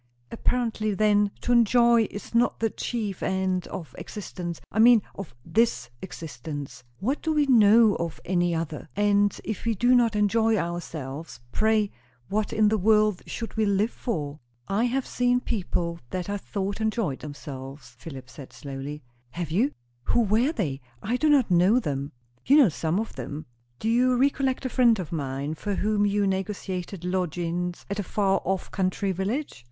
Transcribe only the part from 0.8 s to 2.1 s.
then, to enjoy